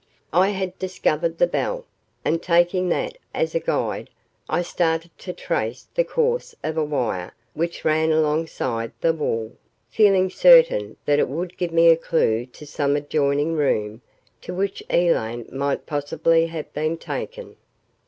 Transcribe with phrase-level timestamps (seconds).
[0.33, 1.85] I had discovered the bell,
[2.25, 4.09] and, taking that as a guide,
[4.49, 9.51] I started to trace the course of a wire which ran alongside the wall,
[9.91, 14.01] feeling certain that it would give me a clue to some adjoining room
[14.41, 17.55] to which Elaine might possibly have been taken.